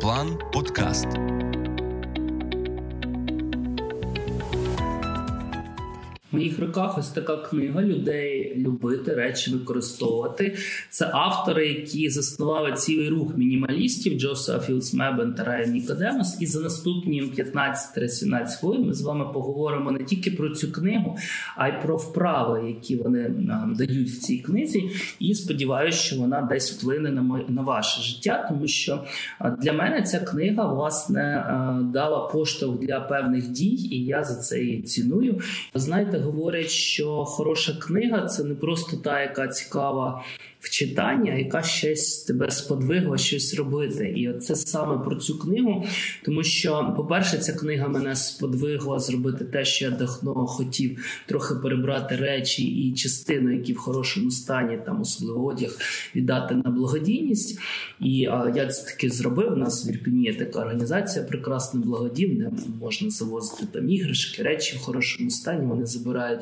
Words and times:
Аероплан 0.00 0.38
Подкаст. 0.50 1.39
Моїх 6.40 6.58
руках 6.58 6.98
ось 6.98 7.08
така 7.08 7.36
книга 7.36 7.82
людей 7.82 8.54
любити 8.56 9.14
речі 9.14 9.50
використовувати. 9.50 10.56
Це 10.90 11.10
автори, 11.12 11.68
які 11.68 12.10
заснували 12.10 12.72
цілий 12.72 13.08
рух 13.08 13.36
мінімалістів 13.36 14.20
Джоса 14.20 14.58
Філсмебен 14.58 15.34
та 15.34 15.44
Райан 15.44 15.72
Нікодемос. 15.72 16.42
І 16.42 16.46
за 16.46 16.60
наступні 16.60 17.22
15-17 17.22 18.60
хвилин 18.60 18.86
ми 18.86 18.94
з 18.94 19.02
вами 19.02 19.24
поговоримо 19.32 19.90
не 19.90 20.04
тільки 20.04 20.30
про 20.30 20.50
цю 20.50 20.72
книгу, 20.72 21.16
а 21.56 21.68
й 21.68 21.72
про 21.82 21.96
вправи, 21.96 22.68
які 22.68 22.96
вони 22.96 23.28
нам 23.28 23.74
дають 23.74 24.08
в 24.08 24.18
цій 24.18 24.38
книзі. 24.38 24.90
І 25.18 25.34
сподіваюся, 25.34 25.98
що 25.98 26.16
вона 26.16 26.42
десь 26.42 26.72
вплине 26.72 27.10
на 27.10 27.22
моє 27.22 27.44
на 27.48 27.62
ваше 27.62 28.02
життя, 28.02 28.46
тому 28.48 28.66
що 28.66 29.04
для 29.58 29.72
мене 29.72 30.02
ця 30.02 30.18
книга 30.18 30.72
власне 30.72 31.44
дала 31.92 32.18
поштовх 32.18 32.80
для 32.80 33.00
певних 33.00 33.48
дій, 33.48 33.88
і 33.90 34.04
я 34.04 34.24
за 34.24 34.34
це 34.34 34.60
її 34.60 34.82
ціную. 34.82 35.40
Знаєте 35.74 36.18
говорять, 36.30 36.70
що 36.70 37.24
хороша 37.24 37.72
книга 37.72 38.26
це 38.26 38.44
не 38.44 38.54
просто 38.54 38.96
та, 38.96 39.20
яка 39.20 39.48
цікава 39.48 40.24
в 40.60 40.70
читання, 40.70 41.34
яка 41.34 41.62
щось 41.62 42.18
тебе 42.22 42.50
сподвигла 42.50 43.18
щось 43.18 43.54
робити. 43.54 44.14
І 44.16 44.38
це 44.40 44.56
саме 44.56 45.04
про 45.04 45.16
цю 45.16 45.38
книгу. 45.38 45.84
Тому 46.24 46.42
що, 46.42 46.94
по-перше, 46.96 47.38
ця 47.38 47.52
книга 47.52 47.88
мене 47.88 48.16
сподвигла 48.16 48.98
зробити 48.98 49.44
те, 49.44 49.64
що 49.64 49.84
я 49.84 49.90
давно 49.90 50.46
хотів 50.46 51.22
трохи 51.26 51.54
перебрати 51.54 52.16
речі 52.16 52.62
і 52.64 52.94
частину, 52.94 53.52
які 53.52 53.72
в 53.72 53.78
хорошому 53.78 54.30
стані, 54.30 54.78
там 54.86 55.00
особливо 55.00 55.46
одяг, 55.46 55.78
віддати 56.16 56.54
на 56.54 56.70
благодійність. 56.70 57.58
І 58.00 58.26
а, 58.26 58.52
я 58.56 58.66
це 58.66 58.90
таки 58.90 59.10
зробив. 59.10 59.52
У 59.52 59.56
нас 59.56 59.86
в 59.86 59.90
Ірпіні 59.90 60.24
є 60.24 60.34
така 60.34 60.60
організація 60.60 61.24
прекрасна 61.24 61.80
благодійна, 61.80 62.50
де 62.50 62.62
можна 62.80 63.10
завозити 63.10 63.66
там 63.72 63.90
іграшки, 63.90 64.42
речі 64.42 64.76
в 64.76 64.80
хорошому 64.80 65.30
стані. 65.30 65.66
Вони 65.66 65.86
забирають. 65.86 66.40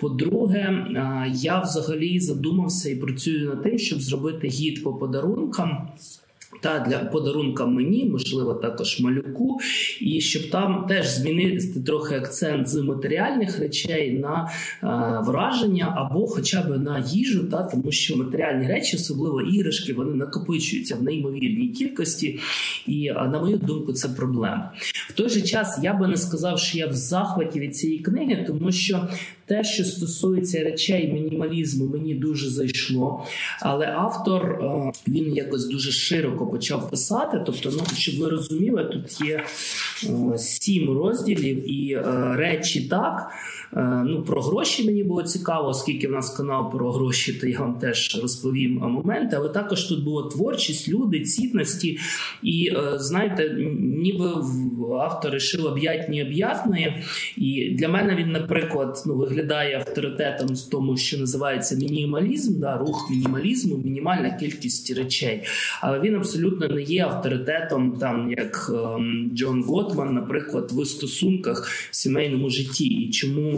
По-друге, 0.00 0.86
я 1.32 1.60
взагалі 1.60 2.20
задумався 2.20 2.90
і 2.90 2.96
працюю 2.96 3.47
над 3.48 3.62
тим, 3.62 3.78
щоб 3.78 4.00
зробити 4.00 4.48
гід 4.48 4.82
по 4.82 4.94
подарункам. 4.94 5.88
Та 6.60 6.78
для 6.88 6.98
подарунка 6.98 7.66
мені, 7.66 8.04
можливо, 8.04 8.54
також 8.54 9.00
малюку, 9.00 9.58
і 10.00 10.20
щоб 10.20 10.50
там 10.50 10.86
теж 10.88 11.08
змінити 11.08 11.80
трохи 11.80 12.14
акцент 12.14 12.68
з 12.68 12.74
матеріальних 12.74 13.58
речей 13.58 14.12
на 14.12 14.50
е, 14.82 14.86
враження 15.26 15.94
або 15.96 16.26
хоча 16.26 16.62
б 16.62 16.78
на 16.78 16.98
їжу, 16.98 17.44
та 17.44 17.62
тому 17.62 17.92
що 17.92 18.16
матеріальні 18.16 18.66
речі, 18.66 18.96
особливо 18.96 19.42
іграшки, 19.42 19.92
вони 19.92 20.14
накопичуються 20.14 20.96
в 20.96 21.02
неймовірній 21.02 21.68
кількості, 21.68 22.40
і 22.86 23.10
на 23.10 23.40
мою 23.40 23.56
думку, 23.56 23.92
це 23.92 24.08
проблема. 24.08 24.72
В 25.08 25.12
той 25.12 25.28
же 25.28 25.40
час 25.40 25.80
я 25.82 25.94
би 25.94 26.08
не 26.08 26.16
сказав, 26.16 26.58
що 26.58 26.78
я 26.78 26.86
в 26.86 26.94
захваті 26.94 27.60
від 27.60 27.76
цієї 27.76 27.98
книги, 27.98 28.44
тому 28.46 28.72
що 28.72 29.08
те, 29.48 29.64
що 29.64 29.84
стосується 29.84 30.64
речей 30.64 31.12
мінімалізму, 31.12 31.86
мені 31.86 32.14
дуже 32.14 32.50
зайшло. 32.50 33.24
Але 33.60 33.86
автор 33.86 34.44
е, 34.44 34.92
він 35.08 35.34
якось 35.34 35.68
дуже 35.68 35.92
широко 35.92 36.46
почав 36.46 36.90
писати. 36.90 37.42
Тобто, 37.46 37.70
ну 37.72 37.82
щоб 37.96 38.18
ви 38.18 38.28
розуміли, 38.28 38.84
тут 38.84 39.20
є 39.28 39.44
е, 40.04 40.38
сім 40.38 40.90
розділів 40.90 41.70
і 41.70 41.92
е, 41.92 42.02
речі 42.36 42.88
так. 42.88 43.30
Ну, 43.76 44.24
про 44.26 44.42
гроші 44.42 44.86
мені 44.86 45.04
було 45.04 45.22
цікаво, 45.22 45.68
оскільки 45.68 46.08
в 46.08 46.10
нас 46.10 46.36
канал 46.36 46.72
про 46.72 46.92
гроші, 46.92 47.32
то 47.32 47.46
я 47.46 47.60
вам 47.60 47.74
теж 47.74 48.18
розповім 48.22 48.72
моменти. 48.72 49.36
Але 49.36 49.48
також 49.48 49.84
тут 49.84 50.04
була 50.04 50.30
творчість, 50.30 50.88
люди, 50.88 51.20
цінності. 51.20 51.98
І 52.42 52.72
знаєте, 52.94 53.56
ніби 53.80 54.30
автор 55.00 55.34
рішив 55.34 55.66
об'ятні 55.66 56.22
об'ятної. 56.22 57.02
І 57.36 57.70
для 57.78 57.88
мене 57.88 58.16
він, 58.16 58.32
наприклад, 58.32 59.02
ну 59.06 59.14
виглядає 59.14 59.76
авторитетом 59.76 60.56
з 60.56 60.62
тому, 60.62 60.96
що 60.96 61.18
називається 61.18 61.76
мінімалізм, 61.76 62.60
да, 62.60 62.76
рух 62.76 63.08
мінімалізму, 63.10 63.76
мінімальна 63.76 64.30
кількість 64.30 64.96
речей. 64.96 65.42
Але 65.80 66.00
він 66.00 66.14
абсолютно 66.14 66.68
не 66.68 66.82
є 66.82 67.04
авторитетом, 67.04 67.92
там 67.92 68.30
як 68.30 68.70
ем, 68.74 69.30
Джон 69.34 69.62
Готман, 69.62 70.14
наприклад, 70.14 70.72
в 70.72 70.86
стосунках 70.86 71.68
в 71.90 71.96
сімейному 71.96 72.50
житті. 72.50 72.84
І 72.84 73.10
чому 73.10 73.57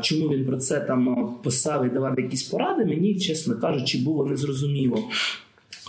чому 0.00 0.28
він 0.28 0.46
про 0.46 0.56
це 0.56 0.80
там 0.80 1.34
писав 1.42 1.86
і 1.86 1.88
давав 1.88 2.20
якісь 2.20 2.42
поради, 2.42 2.84
мені 2.84 3.18
чесно 3.18 3.56
кажучи, 3.60 3.98
було 3.98 4.26
незрозуміло. 4.26 4.98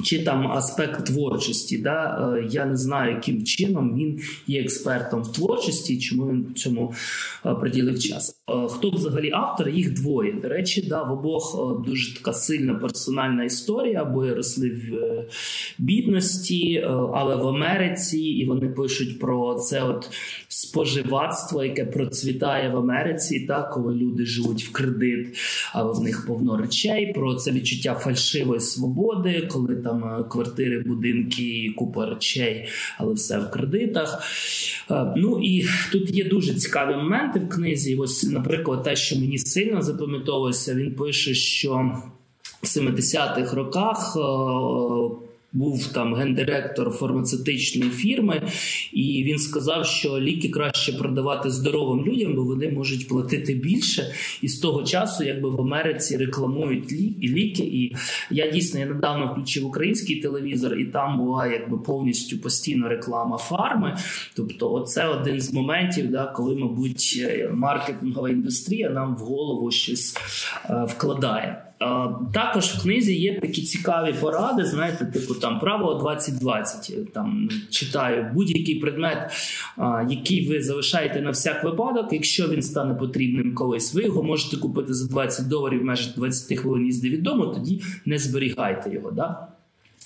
Чи 0.04 0.24
там 0.24 0.52
аспект 0.52 1.06
творчості, 1.06 1.78
да 1.78 2.34
е, 2.38 2.48
я 2.52 2.66
не 2.66 2.78
знаю, 2.78 3.16
яким 3.16 3.44
чином 3.44 3.96
він 3.96 4.20
є 4.48 4.62
експертом 4.62 5.24
в 5.24 5.32
творчості, 5.32 6.00
чому 6.00 6.30
він 6.30 6.54
цьому 6.56 6.94
е, 7.46 7.54
приділив 7.54 8.00
час. 8.00 8.42
Е, 8.50 8.68
хто 8.70 8.90
взагалі 8.90 9.32
автор? 9.34 9.70
Їх 9.70 9.94
двоє. 9.94 10.34
До 10.42 10.50
речі, 10.50 10.82
да, 10.90 11.04
в 11.04 11.12
обох 11.12 11.84
дуже 11.86 12.16
така 12.16 12.34
сильна 12.34 12.74
персональна 12.74 13.44
історія, 13.44 14.04
обоє 14.04 14.36
росли 14.36 14.70
в 14.70 14.90
бідності, 15.78 16.86
але 17.14 17.36
в 17.36 17.48
Америці, 17.48 18.20
і 18.20 18.46
вони 18.46 18.68
пишуть 18.68 19.20
про 19.20 19.56
це 19.56 19.84
от 19.84 20.10
споживацтво, 20.48 21.64
яке 21.64 21.86
процвітає 21.86 22.70
в 22.70 22.78
Америці, 22.78 23.40
так 23.40 23.72
коли 23.74 23.96
люди 23.96 24.26
живуть 24.26 24.64
в 24.64 24.72
кредит, 24.72 25.38
а 25.74 25.84
в 25.84 26.02
них 26.02 26.26
повно 26.28 26.58
речей. 26.58 27.14
Про 27.14 27.36
це 27.36 27.52
відчуття 27.52 27.94
фальшивої 27.94 28.60
свободи, 28.60 29.48
коли 29.52 29.76
там 29.76 29.89
е, 29.92 30.24
квартири, 30.30 30.80
будинки, 30.80 31.74
купа 31.78 32.06
речей, 32.06 32.68
але 32.98 33.14
все 33.14 33.40
в 33.40 33.52
кредитах. 33.52 34.24
Е, 34.92 35.14
ну 35.18 35.40
і 35.44 35.66
тут 35.92 36.16
є 36.16 36.24
дуже 36.24 36.54
цікаві 36.54 36.96
моменти 36.96 37.40
в 37.40 37.50
книзі. 37.50 37.96
Ось, 37.96 38.24
наприклад, 38.24 38.84
те, 38.84 38.96
що 38.96 39.16
мені 39.16 39.38
сильно 39.38 39.82
запам'ятовується, 39.82 40.76
він 40.76 40.96
пише, 40.96 41.34
що 41.34 41.92
в 42.64 42.66
70-х 42.66 43.56
роках. 43.56 44.18
Був 45.54 45.88
там 45.88 46.16
гендиректор 46.16 46.90
фармацевтичної 46.90 47.92
фірми, 47.92 48.42
і 48.94 49.24
він 49.24 49.38
сказав, 49.38 49.86
що 49.86 50.20
ліки 50.20 50.50
краще 50.50 50.94
продавати 50.94 51.50
здоровим 51.50 52.06
людям, 52.06 52.36
бо 52.36 52.44
вони 52.44 52.70
можуть 52.70 53.08
платити 53.08 53.54
більше. 53.54 54.14
І 54.42 54.48
з 54.48 54.60
того 54.60 54.84
часу, 54.84 55.24
якби 55.24 55.50
в 55.50 55.62
Америці 55.62 56.18
рекламують 56.18 56.92
ліки. 57.24 57.64
І 57.64 57.96
я 58.32 58.52
дійсно 58.52 58.80
я 58.80 58.86
недавно 58.86 59.32
включив 59.32 59.66
український 59.66 60.16
телевізор, 60.16 60.80
і 60.80 60.86
там 60.86 61.18
була 61.18 61.48
якби 61.48 61.78
повністю 61.78 62.38
постійно 62.38 62.90
реклама 62.90 63.38
фарми. 63.38 63.98
Тобто, 64.36 64.74
оце 64.74 65.08
один 65.08 65.42
з 65.42 65.54
моментів, 65.54 66.12
да, 66.12 66.26
коли, 66.26 66.56
мабуть, 66.56 67.28
маркетингова 67.52 68.30
індустрія 68.30 68.90
нам 68.90 69.16
в 69.16 69.20
голову 69.20 69.72
щось 69.72 70.18
е, 70.70 70.86
вкладає. 70.90 71.69
Також 72.34 72.66
в 72.66 72.82
книзі 72.82 73.16
є 73.16 73.40
такі 73.40 73.62
цікаві 73.62 74.14
поради. 74.22 74.66
Знаєте, 74.66 75.06
типу 75.06 75.34
там 75.34 75.60
правило 75.60 76.00
2020. 76.00 77.14
Там 77.14 77.50
читаю 77.70 78.32
будь-який 78.34 78.76
предмет, 78.76 79.32
який 80.10 80.50
ви 80.50 80.62
залишаєте 80.62 81.22
на 81.22 81.32
всяк 81.32 81.64
випадок. 81.64 82.14
Якщо 82.14 82.48
він 82.48 82.62
стане 82.62 82.94
потрібним 82.94 83.56
колись, 83.56 83.94
ви 83.94 84.04
його 84.04 84.24
можете 84.24 84.58
купити 84.58 84.94
за 84.94 85.08
20 85.08 85.48
доларів 85.48 85.84
майже 85.84 86.14
20 86.16 86.60
хвилин 86.60 86.86
їзди 86.86 87.10
від 87.10 87.24
дому, 87.24 87.46
тоді 87.46 87.82
не 88.06 88.20
зберігайте 88.20 88.94
його. 88.94 89.12
Да? 89.12 89.48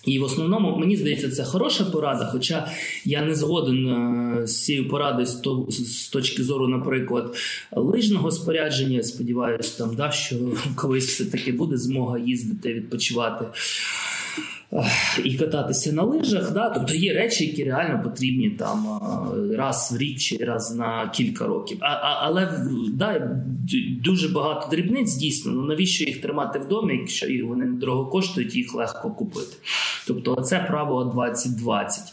І 0.05 0.19
в 0.19 0.23
основному 0.23 0.77
мені 0.77 0.97
здається, 0.97 1.29
це 1.29 1.43
хороша 1.43 1.85
порада. 1.85 2.29
Хоча 2.31 2.67
я 3.05 3.25
не 3.25 3.35
згоден 3.35 3.87
е, 3.87 4.47
з 4.47 4.63
цією 4.63 4.89
порадою 4.89 5.25
з 5.69 6.07
точки 6.07 6.43
зору, 6.43 6.67
наприклад, 6.67 7.35
лижного 7.71 8.31
спорядження. 8.31 9.03
Сподіваюся, 9.03 9.77
там 9.77 9.95
да, 9.95 10.11
що 10.11 10.35
колись 10.75 11.07
все 11.07 11.25
таки 11.25 11.51
буде 11.51 11.77
змога 11.77 12.19
їздити 12.19 12.73
відпочивати 12.73 13.45
і 15.23 15.33
кататися 15.33 15.93
на 15.93 16.03
лижах. 16.03 16.53
Да? 16.53 16.69
Тобто 16.69 16.93
є 16.93 17.13
речі, 17.13 17.45
які 17.45 17.63
реально 17.63 18.03
потрібні 18.03 18.49
там 18.49 18.99
раз 19.57 19.91
в 19.93 19.97
рік 19.97 20.19
чи 20.19 20.37
раз 20.37 20.75
на 20.75 21.11
кілька 21.13 21.47
років. 21.47 21.77
А, 21.81 21.87
а, 21.87 22.19
Але 22.21 22.59
да, 22.93 23.31
дуже 24.03 24.29
багато 24.29 24.67
дрібниць 24.71 25.15
дійсно. 25.15 25.51
Ну 25.51 25.61
навіщо 25.61 26.03
їх 26.03 26.21
тримати 26.21 26.59
вдома, 26.59 26.91
якщо 26.91 27.27
вони 27.47 27.65
дорого 27.65 28.05
коштують, 28.05 28.55
їх 28.55 28.75
легко 28.75 29.11
купити. 29.11 29.57
Тобто, 30.07 30.35
це 30.35 30.59
правило 30.59 31.05
2020. 31.05 32.03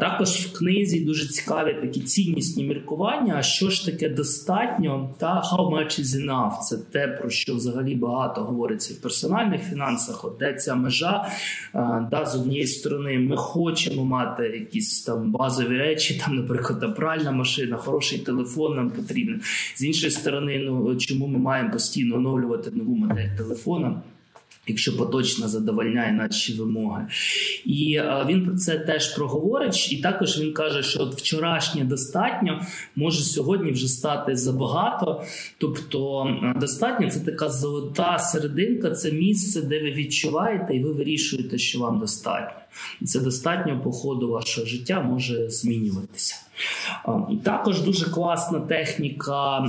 Також 0.00 0.28
в 0.28 0.58
книзі 0.58 1.00
дуже 1.00 1.28
цікаві 1.28 1.74
такі 1.80 2.00
ціннісні 2.00 2.64
міркування. 2.64 3.42
Що 3.42 3.70
ж 3.70 3.86
таке 3.86 4.08
достатньо? 4.08 5.10
Та 5.18 5.42
how 5.52 5.70
much 5.70 6.00
is 6.00 6.26
enough? 6.26 6.58
Це 6.60 6.78
те, 6.78 7.08
про 7.08 7.30
що 7.30 7.54
взагалі 7.54 7.94
багато 7.94 8.40
говориться 8.40 8.94
в 8.94 8.96
персональних 8.96 9.62
фінансах. 9.62 10.24
От 10.24 10.36
де 10.38 10.54
ця 10.54 10.74
межа 10.74 11.26
да, 12.10 12.26
з 12.26 12.34
однієї 12.34 12.66
сторони 12.66 13.18
ми 13.18 13.36
хочемо 13.36 14.04
мати 14.04 14.42
якісь 14.42 15.02
там 15.02 15.30
базові 15.30 15.78
речі, 15.78 16.22
там, 16.24 16.36
наприклад, 16.36 16.80
там, 16.80 16.94
пральна 16.94 17.32
машина, 17.32 17.76
хороший 17.76 18.18
телефон 18.18 18.76
нам 18.76 18.90
потрібен. 18.90 19.40
З 19.76 19.84
іншої 19.84 20.10
сторони, 20.10 20.58
ну 20.58 20.96
чому 20.96 21.26
ми 21.26 21.38
маємо 21.38 21.70
постійно 21.70 22.16
оновлювати 22.16 22.70
нову 22.70 22.96
модель 22.96 23.28
телефона? 23.36 24.02
Якщо 24.68 24.96
поточно 24.96 25.48
задовольняє 25.48 26.12
наші 26.12 26.54
вимоги, 26.54 27.06
і 27.64 28.00
він 28.26 28.46
про 28.46 28.54
це 28.54 28.78
теж 28.78 29.14
проговорить. 29.14 29.92
І 29.92 29.96
також 29.96 30.40
він 30.40 30.52
каже, 30.52 30.82
що 30.82 31.00
от 31.02 31.14
вчорашнє 31.14 31.84
достатньо 31.84 32.62
може 32.96 33.22
сьогодні 33.22 33.70
вже 33.70 33.88
стати 33.88 34.36
забагато. 34.36 35.24
Тобто, 35.58 36.26
достатньо 36.60 37.10
це 37.10 37.20
така 37.20 37.48
золота 37.48 38.18
серединка, 38.18 38.90
це 38.90 39.12
місце, 39.12 39.62
де 39.62 39.82
ви 39.82 39.90
відчуваєте, 39.92 40.76
і 40.76 40.84
ви 40.84 40.92
вирішуєте, 40.92 41.58
що 41.58 41.78
вам 41.78 41.98
достатньо. 41.98 42.60
І 43.00 43.04
це 43.04 43.20
достатньо 43.20 43.80
по 43.84 43.92
ходу 43.92 44.28
вашого 44.28 44.66
життя 44.66 45.00
може 45.00 45.50
змінюватися. 45.50 46.45
Також 47.42 47.82
дуже 47.82 48.10
класна 48.10 48.60
техніка 48.60 49.60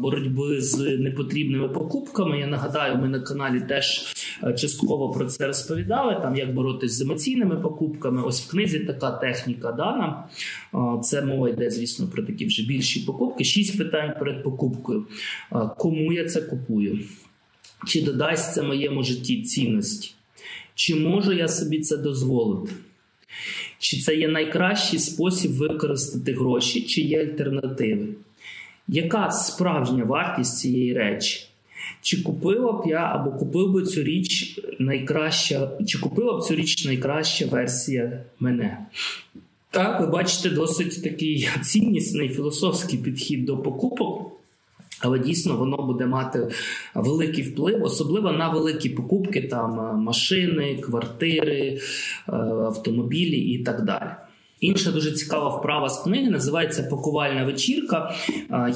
боротьби 0.00 0.60
з 0.60 0.78
непотрібними 0.98 1.68
покупками. 1.68 2.38
Я 2.38 2.46
нагадаю, 2.46 2.96
ми 2.96 3.08
на 3.08 3.20
каналі 3.20 3.60
теж 3.60 4.14
частково 4.58 5.10
про 5.10 5.26
це 5.26 5.46
розповідали. 5.46 6.18
Там 6.22 6.36
як 6.36 6.54
боротись 6.54 6.92
з 6.92 7.00
емоційними 7.00 7.56
покупками. 7.56 8.22
Ось 8.22 8.42
в 8.42 8.50
книзі 8.50 8.80
така 8.80 9.10
техніка 9.10 9.72
дана. 9.72 10.24
Це 11.02 11.22
мова 11.22 11.48
йде, 11.48 11.70
звісно, 11.70 12.06
про 12.06 12.22
такі 12.22 12.46
вже 12.46 12.66
більші 12.66 13.00
покупки. 13.00 13.44
Шість 13.44 13.78
питань 13.78 14.14
перед 14.18 14.42
покупкою. 14.42 15.06
Кому 15.78 16.12
я 16.12 16.24
це 16.24 16.42
купую? 16.42 16.98
Чи 17.86 18.02
додасть 18.02 18.54
це 18.54 18.62
моєму 18.62 19.02
житті 19.02 19.42
цінності? 19.42 20.14
Чи 20.74 20.94
можу 20.94 21.32
я 21.32 21.48
собі 21.48 21.80
це 21.80 21.96
дозволити? 21.96 22.72
Чи 23.82 23.96
це 23.96 24.16
є 24.16 24.28
найкращий 24.28 24.98
спосіб 24.98 25.52
використати 25.52 26.32
гроші, 26.32 26.82
чи 26.82 27.00
є 27.00 27.20
альтернативи? 27.20 28.08
Яка 28.88 29.30
справжня 29.30 30.04
вартість 30.04 30.58
цієї 30.58 30.94
речі? 30.94 31.46
Чи 32.02 32.22
купила 32.22 32.72
б 32.72 32.82
я 32.86 32.98
або 33.14 33.30
купив 33.30 33.72
би 33.72 33.82
цю 33.82 34.02
річ 34.02 34.60
найкраща, 34.78 35.70
чи 35.86 35.98
купила 35.98 36.38
б 36.38 36.42
цю 36.42 36.54
річ 36.54 36.84
найкраща 36.84 37.46
версія 37.46 38.24
мене? 38.40 38.78
Так, 39.70 40.00
ви 40.00 40.06
бачите 40.06 40.50
досить 40.50 41.02
такий 41.02 41.48
ціннісний 41.62 42.28
філософський 42.28 42.98
підхід 42.98 43.44
до 43.44 43.58
покупок. 43.58 44.31
Але 45.02 45.18
дійсно 45.18 45.56
воно 45.56 45.76
буде 45.76 46.06
мати 46.06 46.48
великий 46.94 47.44
вплив, 47.44 47.84
особливо 47.84 48.32
на 48.32 48.48
великі 48.48 48.90
покупки, 48.90 49.42
там 49.42 49.80
е, 49.80 49.92
машини, 49.92 50.76
квартири, 50.76 51.78
е, 52.28 52.32
автомобілі 52.42 53.36
і 53.36 53.64
так 53.64 53.84
далі. 53.84 54.10
Інша 54.62 54.90
дуже 54.90 55.12
цікава 55.12 55.48
вправа 55.48 55.88
з 55.88 56.02
книги 56.02 56.30
називається 56.30 56.82
пакувальна 56.82 57.44
вечірка. 57.44 58.14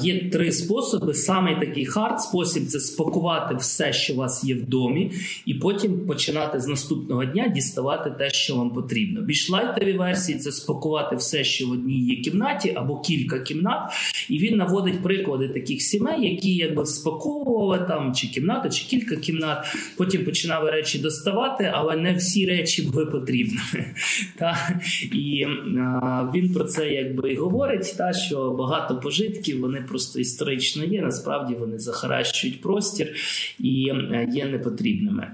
Є 0.01 0.29
три 0.29 0.51
способи. 0.51 1.13
Самий 1.13 1.59
такий 1.59 1.85
hard 1.85 2.21
спосіб 2.21 2.65
це 2.65 2.79
спакувати 2.79 3.55
все, 3.55 3.93
що 3.93 4.13
у 4.13 4.17
вас 4.17 4.43
є 4.43 4.55
в 4.55 4.69
домі, 4.69 5.11
і 5.45 5.53
потім 5.53 6.07
починати 6.07 6.59
з 6.59 6.67
наступного 6.67 7.25
дня 7.25 7.47
діставати 7.47 8.09
те, 8.09 8.29
що 8.29 8.55
вам 8.55 8.69
потрібно. 8.69 9.21
Більш 9.21 9.49
лайтові 9.49 9.93
версії 9.93 10.37
це 10.37 10.51
спакувати 10.51 11.15
все, 11.15 11.43
що 11.43 11.67
в 11.67 11.71
одній 11.71 11.99
є 11.99 12.15
кімнаті 12.15 12.73
або 12.75 12.99
кілька 12.99 13.39
кімнат. 13.39 13.91
І 14.29 14.37
він 14.37 14.57
наводить 14.57 15.03
приклади 15.03 15.49
таких 15.49 15.81
сімей, 15.81 16.31
які 16.31 16.55
якби 16.55 16.85
спаковували 16.85 17.85
там 17.87 18.13
чи 18.15 18.27
кімнату, 18.27 18.69
чи 18.69 18.85
кілька 18.85 19.15
кімнат. 19.15 19.65
Потім 19.97 20.25
починали 20.25 20.71
речі 20.71 20.99
доставати, 20.99 21.71
але 21.73 21.95
не 21.95 22.13
всі 22.13 22.45
речі 22.45 22.81
були 22.81 23.05
потрібними. 23.05 23.95
І 25.13 25.45
він 26.35 26.53
про 26.53 26.63
це 26.63 26.89
якби 26.89 27.33
і 27.33 27.35
говорить, 27.35 27.95
та 27.97 28.13
що 28.13 28.51
багато 28.51 28.99
пожитків 28.99 29.61
вони 29.61 29.81
просто 29.81 30.19
історично 30.19 30.83
є. 30.83 31.01
Насправді 31.01 31.55
вони 31.55 31.79
захаращують 31.79 32.61
простір 32.61 33.15
і 33.59 33.89
е, 33.89 34.29
є 34.33 34.45
непотрібними. 34.45 35.31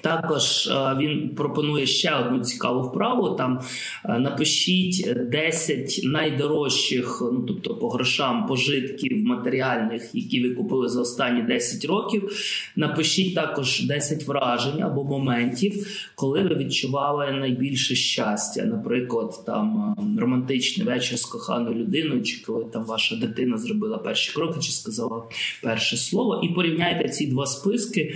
Також 0.00 0.66
е, 0.66 0.96
він 0.98 1.28
пропонує 1.28 1.86
ще 1.86 2.14
одну 2.14 2.40
цікаву 2.40 2.82
вправу. 2.82 3.30
Там 3.30 3.60
е, 4.04 4.18
напишіть 4.18 5.08
10 5.30 6.00
найдорожчих, 6.04 7.22
ну 7.32 7.44
тобто 7.48 7.74
по 7.74 7.88
грошам 7.88 8.46
пожитків 8.46 9.24
матеріальних, 9.24 10.10
які 10.14 10.42
ви 10.42 10.54
купили 10.54 10.88
за 10.88 11.00
останні 11.00 11.42
10 11.42 11.84
років. 11.84 12.32
Напишіть 12.76 13.34
також 13.34 13.86
10 13.86 14.26
вражень 14.26 14.82
або 14.82 15.04
моментів, 15.04 15.86
коли 16.14 16.42
ви 16.42 16.54
відчували 16.54 17.32
найбільше 17.32 17.94
щастя. 17.94 18.64
Наприклад, 18.64 19.44
там 19.46 19.94
е, 19.98 20.20
романтичний 20.20 20.86
вечір 20.86 21.18
з 21.18 21.24
коханою 21.24 21.76
людиною, 21.76 22.22
чи 22.22 22.42
коли 22.46 22.64
там 22.64 22.84
ваша 22.84 23.16
дитина 23.16 23.58
зробила 23.58 23.98
перші 23.98 24.32
кроки, 24.34 24.60
чи 24.60 24.72
сказала 24.72 25.22
перше 25.62 25.96
слово. 25.96 26.40
І 26.44 26.48
порівняйте 26.48 27.08
ці 27.08 27.26
два 27.26 27.46
списки, 27.46 28.14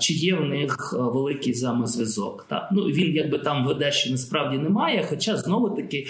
чи 0.00 0.14
є 0.14 0.34
в 0.34 0.44
них 0.44 0.94
великий 1.10 1.52
взаємозв'язок. 1.52 2.46
Так? 2.48 2.68
Ну 2.72 2.82
він 2.82 3.14
якби 3.14 3.38
там 3.38 3.66
веде, 3.66 3.92
що 3.92 4.10
насправді 4.10 4.58
немає. 4.58 5.06
Хоча 5.08 5.36
знову 5.36 5.70
таки 5.70 6.06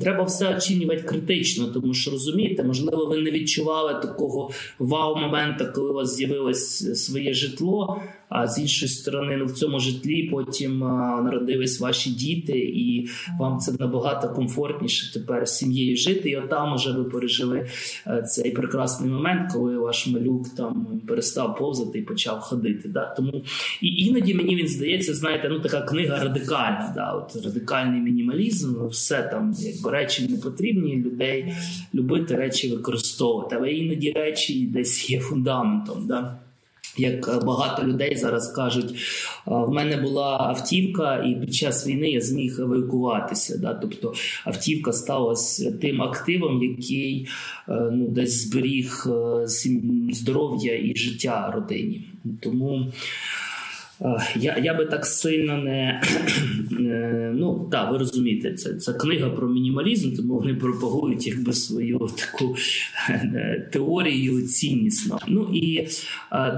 треба 0.00 0.24
все 0.24 0.56
оцінювати 0.56 1.02
критично, 1.02 1.66
тому 1.66 1.94
що 1.94 2.10
розумієте, 2.10 2.64
можливо, 2.64 3.06
ви 3.06 3.18
не 3.18 3.30
відчували 3.30 3.94
такого 3.94 4.50
вау-моменту, 4.78 5.64
коли 5.74 5.90
у 5.90 5.94
вас 5.94 6.16
з'явилось 6.16 7.04
своє 7.04 7.34
житло. 7.34 8.00
А 8.28 8.46
з 8.46 8.58
іншої 8.58 8.88
сторони, 8.88 9.36
ну 9.36 9.46
в 9.46 9.52
цьому 9.52 9.80
житлі 9.80 10.22
потім 10.22 10.84
а, 10.84 11.22
народились 11.22 11.80
ваші 11.80 12.10
діти, 12.10 12.58
і 12.58 13.08
вам 13.38 13.58
це 13.58 13.72
набагато 13.80 14.28
комфортніше 14.28 15.12
тепер 15.12 15.48
з 15.48 15.56
сім'єю 15.56 15.96
жити. 15.96 16.30
І 16.30 16.36
отам 16.36 16.74
уже 16.74 16.92
ви 16.92 17.04
пережили 17.04 17.66
а, 18.04 18.16
е, 18.16 18.22
цей 18.22 18.50
прекрасний 18.50 19.10
момент, 19.10 19.52
коли 19.52 19.78
ваш 19.78 20.06
малюк 20.06 20.54
там 20.56 20.86
перестав 21.08 21.56
повзати 21.56 21.98
і 21.98 22.02
почав 22.02 22.40
ходити. 22.40 22.88
Да? 22.88 23.14
Тому 23.16 23.42
і 23.80 23.88
іноді 23.88 24.34
мені 24.34 24.56
він 24.56 24.68
здається, 24.68 25.14
знаєте, 25.14 25.48
ну 25.48 25.60
така 25.60 25.80
книга 25.80 26.24
радикальна. 26.24 26.92
Да? 26.94 27.12
От 27.12 27.44
Радикальний 27.44 28.00
мінімалізм, 28.00 28.74
ну, 28.78 28.88
все 28.88 29.22
там, 29.22 29.54
якби 29.58 29.90
речі 29.90 30.28
не 30.28 30.36
потрібні, 30.36 30.96
людей 30.96 31.54
любити 31.94 32.36
речі 32.36 32.70
використовувати. 32.76 33.56
Але 33.58 33.72
іноді 33.72 34.12
речі 34.12 34.66
десь 34.66 35.10
є 35.10 35.20
фундаментом. 35.20 36.06
Да? 36.06 36.38
Як 36.98 37.44
багато 37.44 37.86
людей 37.86 38.16
зараз 38.16 38.52
кажуть, 38.52 38.94
в 39.46 39.70
мене 39.70 39.96
була 39.96 40.38
автівка, 40.40 41.16
і 41.16 41.34
під 41.34 41.54
час 41.54 41.86
війни 41.86 42.10
я 42.10 42.20
зміг 42.20 42.60
евакуватися. 42.60 43.58
Да? 43.58 43.74
Тобто 43.74 44.14
автівка 44.44 44.92
сталася 44.92 45.72
тим 45.72 46.02
активом, 46.02 46.62
який 46.62 47.28
е, 47.68 47.72
ну, 47.92 48.08
десь 48.08 48.48
зберіг 48.48 49.06
е, 49.06 49.46
здоров'я 50.12 50.78
і 50.78 50.96
життя 50.96 51.52
родині. 51.54 52.04
Тому 52.40 52.92
я 54.36 54.58
я 54.62 54.74
би 54.74 54.86
так 54.86 55.06
сильно 55.06 55.56
не 55.56 56.02
е, 56.80 57.03
ну 57.34 57.68
так, 57.72 57.92
ви 57.92 57.98
розумієте, 57.98 58.52
це 58.54 58.74
це 58.74 58.92
книга 58.92 59.30
про 59.30 59.48
мінімалізм, 59.48 60.16
тому 60.16 60.34
вони 60.34 60.54
пропагують 60.54 61.26
якби 61.26 61.52
свою 61.52 61.98
таку 61.98 62.56
е, 63.08 63.70
теорію 63.72 64.42
ціннісно. 64.42 65.18
Ну 65.28 65.50
і 65.52 65.88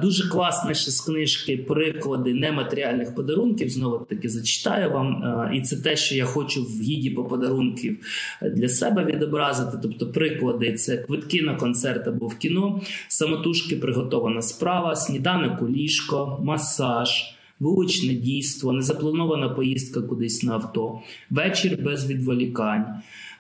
дуже 0.03 0.29
класне 0.29 0.75
ще 0.75 0.91
з 0.91 1.01
книжки 1.01 1.57
приклади 1.57 2.35
нематеріальних 2.35 3.15
подарунків. 3.15 3.69
Знову 3.71 3.99
таки 3.99 4.29
зачитаю 4.29 4.91
вам. 4.91 5.23
І 5.55 5.61
це 5.61 5.77
те, 5.77 5.97
що 5.97 6.15
я 6.15 6.25
хочу 6.25 6.65
в 6.65 6.83
гіді 6.83 7.11
по 7.11 7.25
подарунків 7.25 7.99
для 8.43 8.69
себе 8.69 9.05
відобразити. 9.05 9.79
Тобто, 9.83 10.07
приклади 10.07 10.73
це 10.73 10.97
квитки 10.97 11.43
на 11.43 11.55
концерт 11.55 12.09
або 12.09 12.27
в 12.27 12.39
кіно, 12.39 12.81
самотужки 13.09 13.77
приготована 13.77 14.43
справа, 14.43 14.97
сніданок 14.97 15.63
у 15.63 15.69
ліжко, 15.69 16.41
масаж 16.45 17.36
вуличне 17.61 18.15
дійство, 18.15 18.73
незапланована 18.73 19.49
поїздка 19.49 20.03
кудись 20.03 20.43
на 20.43 20.55
авто, 20.55 21.01
вечір 21.31 21.79
без 21.85 22.11
відволікань, 22.11 22.87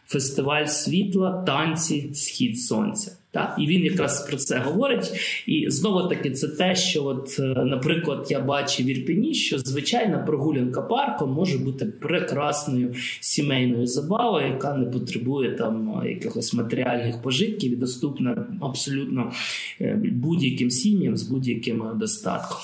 фестиваль 0.06 0.66
світла, 0.66 1.42
танці, 1.46 2.10
схід 2.14 2.60
сонця. 2.60 3.16
Так, 3.36 3.56
і 3.58 3.66
він 3.66 3.84
якраз 3.84 4.26
про 4.28 4.36
це 4.36 4.58
говорить. 4.58 5.12
І 5.46 5.70
знову 5.70 6.08
таки, 6.08 6.30
це 6.30 6.48
те, 6.48 6.74
що, 6.74 7.04
от, 7.04 7.36
е, 7.38 7.42
наприклад, 7.42 8.26
я 8.30 8.40
бачив 8.40 8.86
в 8.86 8.88
Ірпіні, 8.88 9.34
що 9.34 9.58
звичайна 9.58 10.18
прогулянка 10.18 10.82
парком 10.82 11.32
може 11.32 11.58
бути 11.58 11.86
прекрасною 11.86 12.94
сімейною 13.20 13.86
забавою, 13.86 14.48
яка 14.48 14.76
не 14.76 14.86
потребує 14.86 15.50
там 15.50 16.02
якихось 16.06 16.54
матеріальних 16.54 17.22
пожитків 17.22 17.72
і 17.72 17.76
доступна 17.76 18.46
абсолютно 18.60 19.32
е, 19.80 20.00
будь-яким 20.12 20.70
сім'ям 20.70 21.16
з 21.16 21.22
будь-яким 21.22 21.84
достатком. 21.94 22.58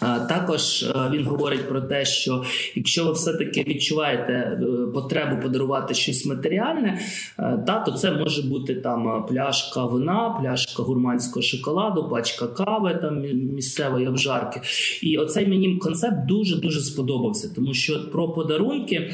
Також 0.00 0.82
е, 0.82 1.10
він 1.12 1.24
говорить 1.24 1.68
про 1.68 1.80
те, 1.80 2.04
що 2.04 2.44
якщо 2.74 3.04
ви 3.04 3.12
все-таки 3.12 3.64
відчуваєте 3.68 4.32
е, 4.32 4.56
потребу 4.94 5.42
подарувати 5.42 5.94
щось 5.94 6.26
матеріальне, 6.26 7.00
е, 7.38 7.62
та, 7.66 7.80
то 7.80 7.92
це 7.92 8.10
може 8.10 8.42
бути 8.42 8.74
там 8.74 9.26
пляшка 9.26 9.84
вина, 9.84 10.38
пляшка 10.40 10.82
гурманського 10.82 11.42
шоколаду, 11.42 12.08
пачка 12.08 12.46
кави 12.46 12.98
там 13.02 13.20
місцевої 13.54 14.06
обжарки. 14.06 14.60
І 15.02 15.18
оцей 15.18 15.46
мені 15.46 15.76
концепт 15.76 16.26
дуже 16.26 16.56
дуже 16.56 16.80
сподобався, 16.80 17.52
тому 17.54 17.74
що 17.74 18.10
про 18.10 18.28
подарунки 18.28 19.10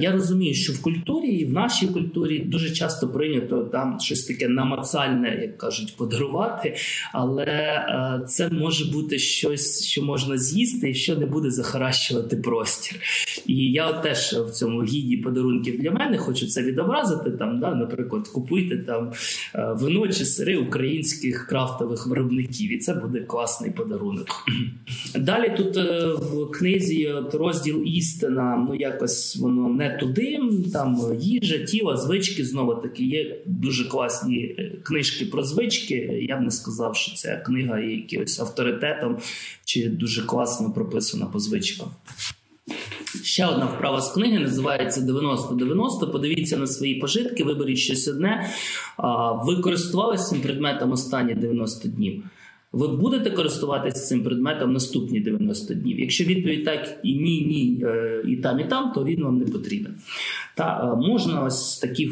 я 0.00 0.12
розумію, 0.12 0.54
що 0.54 0.72
в 0.72 0.82
культурі 0.82 1.28
і 1.28 1.44
в 1.44 1.52
нашій 1.52 1.86
культурі 1.86 2.38
дуже 2.38 2.70
часто 2.70 3.08
прийнято 3.08 3.68
там 3.72 4.00
щось 4.00 4.24
таке 4.24 4.48
намацальне, 4.48 5.38
як 5.42 5.58
кажуть, 5.58 5.96
подарувати, 5.96 6.74
але 7.12 8.26
це 8.28 8.50
може 8.50 8.92
бути 8.92 9.18
щось 9.18 9.95
що 9.96 10.02
можна 10.02 10.38
з'їсти 10.38 10.90
і 10.90 10.94
що 10.94 11.16
не 11.16 11.26
буде 11.26 11.50
захаращувати 11.50 12.36
простір. 12.36 13.00
І 13.46 13.72
я 13.72 13.92
теж 13.92 14.32
в 14.32 14.50
цьому 14.50 14.82
гіді 14.82 15.16
подарунків 15.16 15.80
для 15.80 15.90
мене 15.90 16.18
хочу 16.18 16.46
це 16.46 16.62
відобразити. 16.62 17.30
Там, 17.30 17.60
да, 17.60 17.74
Наприклад, 17.74 18.28
купуйте 18.28 18.76
там 18.76 19.12
е, 19.54 19.72
вино 19.80 20.08
чи 20.08 20.24
сири 20.24 20.56
українських 20.56 21.46
крафтових 21.46 22.06
виробників, 22.06 22.72
і 22.72 22.78
це 22.78 22.94
буде 22.94 23.20
класний 23.20 23.70
подарунок. 23.70 24.26
Далі 25.18 25.54
тут 25.56 25.76
е, 25.76 26.06
в 26.06 26.50
книзі 26.50 27.08
от 27.08 27.34
розділ 27.34 27.82
істина, 27.86 28.66
ну 28.68 28.74
якось 28.74 29.36
воно 29.36 29.68
не 29.68 29.98
туди. 29.98 30.40
Там 30.72 31.12
їжа, 31.20 31.58
тіло, 31.58 31.96
звички 31.96 32.44
знову 32.44 32.74
таки 32.74 33.04
є 33.04 33.36
дуже 33.46 33.88
класні 33.88 34.36
е, 34.38 34.72
книжки 34.82 35.26
про 35.26 35.42
звички. 35.42 35.94
Я 36.28 36.36
б 36.36 36.40
не 36.40 36.50
сказав, 36.50 36.96
що 36.96 37.14
ця 37.14 37.36
книга 37.36 37.80
є 37.80 37.96
якимось 37.96 38.40
авторитетом 38.40 39.18
чи 39.64 39.85
дуже 39.88 40.22
класно 40.22 40.72
прописана 40.72 41.26
по 41.26 41.38
звичкам. 41.38 41.88
Ще 43.22 43.46
одна 43.46 43.66
вправа 43.66 44.00
з 44.00 44.12
книги 44.12 44.38
називається 44.38 45.00
90-90. 45.00 46.12
Подивіться 46.12 46.56
на 46.56 46.66
свої 46.66 46.94
пожитки, 46.94 47.44
виберіть 47.44 47.78
щось 47.78 48.08
одне. 48.08 48.50
Ви 49.44 49.56
користувалися 49.56 50.24
цим 50.24 50.40
предметом 50.40 50.92
останні 50.92 51.34
90 51.34 51.88
днів. 51.88 52.22
Ви 52.72 52.88
будете 52.88 53.30
користуватися 53.30 54.06
цим 54.06 54.24
предметом 54.24 54.72
наступні 54.72 55.20
90 55.20 55.74
днів. 55.74 56.00
Якщо 56.00 56.24
відповідь 56.24 56.64
так 56.64 56.98
і 57.02 57.14
ні, 57.14 57.40
ні, 57.40 57.84
е, 57.84 58.22
і 58.28 58.36
там, 58.36 58.60
і 58.60 58.64
там, 58.64 58.92
то 58.92 59.04
він 59.04 59.22
вам 59.22 59.38
не 59.38 59.44
потрібен. 59.44 59.94
Та 60.54 60.92
е, 60.92 61.08
можна 61.08 61.42
ось 61.42 61.78
такі 61.78 62.10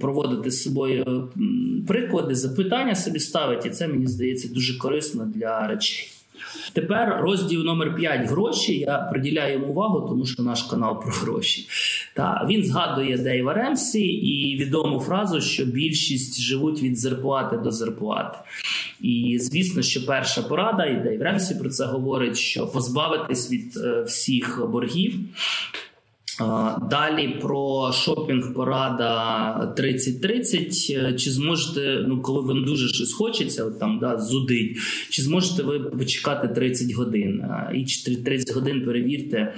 проводити 0.00 0.50
з 0.50 0.62
собою 0.62 1.28
приклади, 1.86 2.34
запитання 2.34 2.94
собі 2.94 3.18
ставити, 3.18 3.68
і 3.68 3.72
це 3.72 3.88
мені 3.88 4.06
здається 4.06 4.48
дуже 4.48 4.78
корисно 4.78 5.32
для 5.34 5.66
речей. 5.66 6.13
Тепер 6.72 7.20
розділ 7.20 7.62
номер 7.64 7.96
5 7.96 8.28
гроші. 8.28 8.78
Я 8.78 8.98
приділяю 8.98 9.52
йому 9.52 9.66
увагу, 9.66 10.08
тому 10.08 10.26
що 10.26 10.42
наш 10.42 10.62
канал 10.62 11.02
про 11.02 11.12
гроші. 11.12 11.68
Та 12.14 12.46
він 12.50 12.64
згадує 12.64 13.18
Дейва 13.18 13.54
Ремсі 13.54 14.06
і 14.06 14.56
відому 14.56 15.00
фразу, 15.00 15.40
що 15.40 15.64
більшість 15.64 16.40
живуть 16.40 16.82
від 16.82 16.98
зарплати 16.98 17.56
до 17.56 17.70
зарплати. 17.70 18.38
І 19.00 19.38
звісно, 19.40 19.82
що 19.82 20.06
перша 20.06 20.42
порада, 20.42 20.84
і 20.84 21.02
Дейв 21.02 21.22
Ремсі 21.22 21.54
про 21.54 21.68
це 21.68 21.84
говорить: 21.84 22.36
що 22.36 22.66
позбавитись 22.66 23.52
від 23.52 23.76
е, 23.76 24.02
всіх 24.02 24.66
боргів. 24.68 25.14
Далі 26.90 27.28
про 27.42 27.92
шопінг 27.92 28.54
порада 28.54 29.74
30-30. 29.78 31.16
Чи 31.16 31.30
зможете, 31.30 32.04
ну 32.08 32.22
коли 32.22 32.40
вам 32.40 32.64
дуже 32.64 32.88
щось 32.88 33.12
хочеться, 33.12 33.64
от 33.64 33.78
там 33.78 33.98
да, 33.98 34.18
зудить, 34.18 34.76
чи 35.10 35.22
зможете 35.22 35.62
ви 35.62 35.80
почекати 35.80 36.48
30 36.48 36.92
годин? 36.92 37.44
І 37.74 37.84
30 38.16 38.54
годин 38.54 38.82
перевірте, 38.84 39.54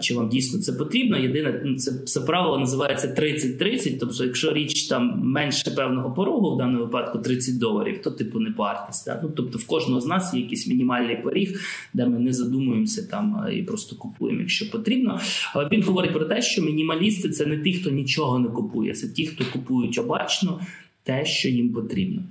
чи 0.00 0.14
вам 0.14 0.28
дійсно 0.28 0.60
це 0.60 0.72
потрібно. 0.72 1.18
Єдине, 1.18 1.62
ну, 1.64 1.76
це 1.76 1.92
це 2.04 2.20
правило 2.20 2.58
називається 2.58 3.08
30-30. 3.08 3.96
Тобто, 4.00 4.24
якщо 4.24 4.52
річ 4.52 4.82
там 4.82 5.20
менше 5.24 5.70
певного 5.70 6.10
порогу, 6.10 6.54
в 6.54 6.58
даному 6.58 6.84
випадку 6.84 7.18
30 7.18 7.58
доларів, 7.58 8.02
то 8.02 8.10
типу 8.10 8.40
не 8.40 8.50
партість. 8.50 9.06
Да? 9.06 9.20
Ну, 9.22 9.30
Тобто 9.36 9.58
в 9.58 9.66
кожного 9.66 10.00
з 10.00 10.06
нас 10.06 10.34
є 10.34 10.40
якийсь 10.40 10.66
мінімальний 10.66 11.16
поріг, 11.16 11.60
де 11.94 12.06
ми 12.06 12.18
не 12.18 12.32
задумуємося 12.32 13.08
там 13.10 13.46
і 13.52 13.62
просто 13.62 13.96
купуємо, 13.96 14.40
якщо 14.40 14.70
потрібно. 14.70 15.20
Але 15.54 15.63
він 15.72 15.82
говорить 15.82 16.12
про 16.12 16.24
те, 16.24 16.42
що 16.42 16.62
мінімалісти 16.62 17.28
це 17.28 17.46
не 17.46 17.58
ті, 17.58 17.72
хто 17.72 17.90
нічого 17.90 18.38
не 18.38 18.48
купує, 18.48 18.92
це 18.92 19.08
ті, 19.08 19.26
хто 19.26 19.44
купують 19.52 19.98
обачно 19.98 20.60
те, 21.02 21.24
що 21.24 21.48
їм 21.48 21.72
потрібно. 21.72 22.22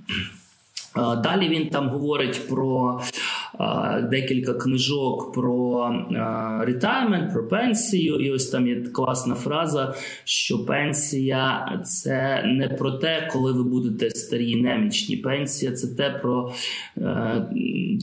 Далі 0.96 1.48
він 1.48 1.68
там 1.68 1.88
говорить 1.88 2.48
про 2.48 3.00
декілька 4.10 4.54
книжок 4.54 5.32
про 5.32 5.90
ретаймент, 6.60 7.32
про 7.32 7.48
пенсію. 7.48 8.16
І 8.16 8.30
ось 8.30 8.48
там 8.48 8.68
є 8.68 8.80
класна 8.80 9.34
фраза, 9.34 9.94
що 10.24 10.64
пенсія 10.64 11.80
це 11.84 12.42
не 12.46 12.68
про 12.68 12.90
те, 12.90 13.28
коли 13.32 13.52
ви 13.52 13.62
будете 13.62 14.10
старі 14.10 14.56
немічні. 14.56 15.16
Пенсія 15.16 15.72
це 15.72 15.86
те 15.86 16.10
про 16.10 16.52
е, 16.98 17.46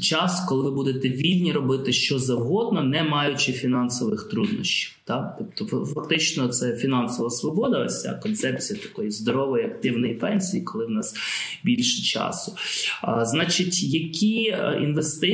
час, 0.02 0.46
коли 0.50 0.64
ви 0.64 0.72
будете 0.72 1.10
вільні 1.10 1.52
робити 1.52 1.94
що 1.94 2.20
завгодно, 2.20 2.84
не 2.84 3.04
маючи 3.04 3.52
фінансових 3.52 4.30
труднощів. 4.32 4.96
Так? 5.04 5.42
Тобто, 5.56 5.86
фактично, 5.86 6.48
це 6.48 6.76
фінансова 6.76 7.30
свобода, 7.30 7.84
ось 7.86 8.02
ця 8.02 8.14
концепція 8.14 8.80
такої 8.80 9.12
здорової 9.12 9.66
активної 9.66 10.14
пенсії, 10.14 10.64
коли 10.64 10.86
в 10.86 10.90
нас 10.90 11.16
більше 11.64 12.02
часу. 12.02 12.56
Значить, 13.22 13.84
які 13.84 14.48
е, 14.48 14.80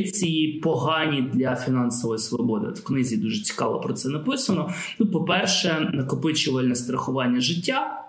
інвестиції 0.07 0.59
погані 0.59 1.21
для 1.33 1.55
фінансової 1.55 2.19
свободи? 2.19 2.67
В 2.67 2.83
книзі 2.83 3.17
дуже 3.17 3.43
цікаво 3.43 3.79
про 3.79 3.93
це 3.93 4.09
написано. 4.09 4.69
Ну, 4.99 5.07
по-перше, 5.07 5.91
накопичувальне 5.93 6.75
страхування 6.75 7.39
життя. 7.39 8.06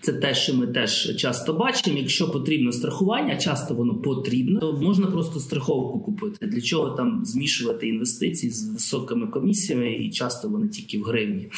Це 0.00 0.12
те, 0.12 0.34
що 0.34 0.54
ми 0.54 0.66
теж 0.66 1.16
часто 1.16 1.52
бачимо. 1.52 1.98
Якщо 1.98 2.30
потрібно 2.30 2.72
страхування, 2.72 3.36
часто 3.36 3.74
воно 3.74 3.94
потрібно, 3.94 4.60
то 4.60 4.72
можна 4.72 5.06
просто 5.06 5.40
страховку 5.40 6.00
купити. 6.00 6.46
Для 6.46 6.60
чого 6.60 6.90
там 6.90 7.20
змішувати 7.24 7.88
інвестиції 7.88 8.52
з 8.52 8.72
високими 8.72 9.26
комісіями, 9.26 9.92
і 9.92 10.10
часто 10.10 10.48
вони 10.48 10.68
тільки 10.68 10.98
в 10.98 11.02
гривні. 11.02 11.48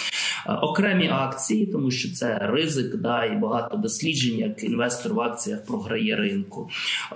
Окремі 0.62 1.08
акції, 1.08 1.66
тому 1.66 1.90
що 1.90 2.12
це 2.12 2.38
ризик, 2.38 2.96
да, 2.96 3.24
і 3.24 3.38
багато 3.38 3.76
досліджень, 3.76 4.38
як 4.38 4.64
інвестор 4.64 5.14
в 5.14 5.20
акціях 5.20 5.64
програє 5.64 6.16
ринку. 6.16 6.68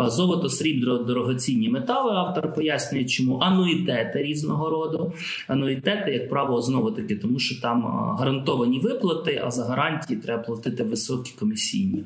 Золото, 0.07 0.49
срібло, 0.49 0.99
дорогоцінні 0.99 1.69
метали. 1.69 2.13
Автор 2.13 2.55
пояснює, 2.55 3.05
чому 3.05 3.39
ануїтети 3.39 4.23
різного 4.23 4.71
роду. 4.71 5.13
Ануїтети, 5.49 6.13
як 6.13 6.31
правило, 6.31 6.63
знову 6.63 6.91
таки, 6.91 7.17
тому 7.17 7.39
що 7.39 7.61
там 7.61 7.83
гарантовані 8.19 8.81
виплати, 8.81 9.43
а 9.45 9.51
за 9.51 9.65
гарантії 9.65 10.21
треба 10.21 10.43
платити 10.43 10.85
високі 10.85 11.00
socchi 11.01 11.35
come 11.35 11.57
signo 11.57 12.05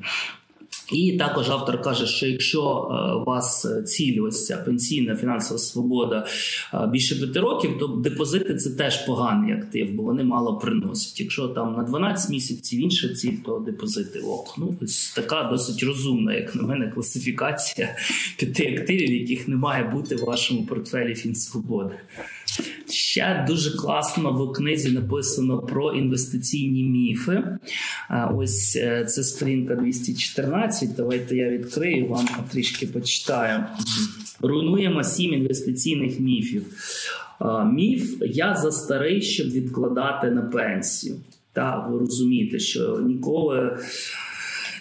І 0.91 1.17
також 1.17 1.49
автор 1.49 1.81
каже, 1.81 2.07
що 2.07 2.27
якщо 2.27 2.61
е, 2.61 3.13
у 3.13 3.23
вас 3.23 3.67
ціль 3.85 4.21
ось 4.21 4.45
ця 4.45 4.57
пенсійна 4.57 5.15
фінансова 5.15 5.57
свобода 5.57 6.27
е, 6.73 6.87
більше 6.87 7.15
п'яти 7.15 7.39
років, 7.39 7.77
то 7.79 7.87
депозити 7.87 8.55
це 8.55 8.69
теж 8.69 9.05
поганий 9.05 9.53
актив, 9.53 9.93
бо 9.93 10.03
вони 10.03 10.23
мало 10.23 10.57
приносять. 10.57 11.19
Якщо 11.19 11.47
там 11.47 11.75
на 11.75 11.83
12 11.83 12.29
місяців 12.29 12.83
інша 12.83 13.09
ціль, 13.09 13.37
то 13.45 13.59
депозити 13.59 14.19
ок. 14.19 14.55
Ну 14.57 14.75
ось 14.81 15.13
така 15.15 15.43
досить 15.43 15.83
розумна, 15.83 16.33
як 16.33 16.55
на 16.55 16.63
мене, 16.63 16.91
класифікація 16.91 17.95
п'яти 18.37 18.77
активів, 18.77 19.21
яких 19.21 19.47
не 19.47 19.55
має 19.55 19.83
бути 19.83 20.15
в 20.15 20.19
вашому 20.19 20.65
портфелі 20.65 21.15
фінсвободи. 21.15 21.95
Ще 22.89 23.45
дуже 23.47 23.77
класно 23.77 24.31
в 24.31 24.53
книзі 24.53 24.91
написано 24.91 25.59
про 25.59 25.93
інвестиційні 25.93 26.83
міфи. 26.83 27.43
Ось 28.33 28.75
е, 28.75 29.05
це 29.05 29.23
сторінка 29.23 29.75
214. 29.75 30.74
Давайте 30.83 31.35
я 31.35 31.49
відкрию 31.49 32.07
вам 32.07 32.27
трішки 32.51 32.87
почитаю. 32.87 33.63
Руйнуємо 34.41 35.03
сім 35.03 35.33
інвестиційних 35.33 36.19
міфів. 36.19 36.65
Міф 37.73 38.17
я 38.21 38.55
за 38.55 38.71
старий, 38.71 39.21
щоб 39.21 39.47
відкладати 39.47 40.31
на 40.31 40.41
пенсію. 40.41 41.15
Та 41.53 41.87
ви 41.89 41.99
розумієте, 41.99 42.59
що 42.59 42.99
ніколи 42.99 43.77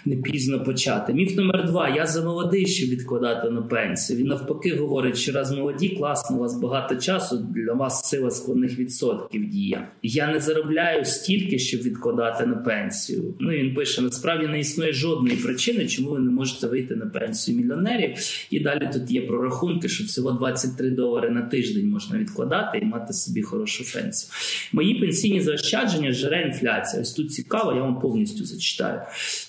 не 0.06 0.16
пізно 0.16 0.64
почати. 0.64 1.12
Міф 1.12 1.37
номер 1.37 1.66
два: 1.66 1.88
я 1.88 2.06
за 2.06 2.23
молодий, 2.23 2.66
щоб 2.66 2.90
відкладати 2.90 3.50
на 3.50 3.62
пенсію. 3.62 4.18
Він 4.18 4.26
навпаки 4.26 4.75
говорить, 4.75 5.16
що 5.16 5.32
раз 5.32 5.52
молоді, 5.52 5.88
класно, 5.88 6.37
у 6.37 6.40
вас 6.40 6.61
багато 6.61 6.96
часу, 6.96 7.46
для 7.54 7.73
вас 7.73 8.08
сила 8.08 8.30
складних 8.30 8.78
відсотків 8.78 9.50
діє. 9.50 9.88
Я 10.02 10.32
не 10.32 10.40
заробляю 10.40 11.04
стільки, 11.04 11.58
щоб 11.58 11.82
відкладати 11.82 12.46
на 12.46 12.54
пенсію. 12.54 13.34
Ну 13.40 13.50
він 13.50 13.75
пише: 13.75 14.02
насправді 14.02 14.46
не 14.46 14.61
існує 14.61 14.92
жодної 14.92 15.37
причини, 15.37 15.87
чому 15.87 16.11
ви 16.11 16.18
не 16.18 16.30
можете 16.30 16.66
вийти 16.66 16.96
на 16.96 17.06
пенсію 17.06 17.58
мільйонерів. 17.58 18.14
І 18.50 18.61
далі 18.61 18.90
тут 18.92 19.11
є 19.11 19.20
прорахунки, 19.20 19.88
що 19.88 20.04
всього 20.04 20.32
23 20.32 20.90
долари 20.90 21.30
на 21.30 21.42
тиждень 21.42 21.88
можна 21.88 22.18
відкладати 22.18 22.78
і 22.78 22.84
мати 22.84 23.12
собі 23.12 23.42
хорошу 23.42 23.84
пенсію. 23.94 24.30
Мої 24.73 24.94
пенсійні 25.00 25.40
заощадження 25.40 26.12
жере 26.12 26.42
інфляція. 26.42 27.02
Ось 27.02 27.12
тут 27.12 27.32
цікаво, 27.32 27.73
я 27.73 27.80
вам 27.82 28.00
повністю 28.00 28.44
зачитаю. 28.44 29.00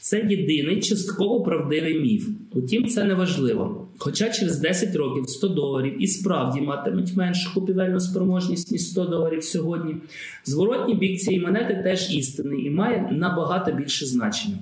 Це 0.01 0.21
єдиний 0.49 0.81
частково 0.81 1.41
правдивий 1.41 1.99
міф. 1.99 2.27
Утім, 2.51 2.87
це 2.87 3.03
не 3.03 3.13
важливо. 3.13 3.87
Хоча 3.97 4.29
через 4.29 4.59
10 4.59 4.95
років 4.95 5.29
100 5.29 5.47
доларів 5.47 6.03
і 6.03 6.07
справді 6.07 6.61
матимуть 6.61 7.15
меншу 7.15 7.53
купівельну 7.53 7.99
спроможність 7.99 8.71
ніж 8.71 8.81
100 8.81 9.05
доларів 9.05 9.43
сьогодні. 9.43 9.95
Зворотній 10.45 10.95
бік 10.95 11.19
цієї 11.19 11.45
монети 11.45 11.81
теж 11.83 12.15
істинний 12.15 12.65
і 12.65 12.69
має 12.69 13.09
набагато 13.11 13.71
більше 13.71 14.05
значення. 14.05 14.57